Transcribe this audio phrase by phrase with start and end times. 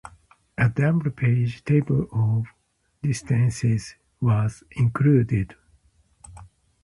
[0.57, 2.47] A double page table of
[3.03, 5.53] distances was included.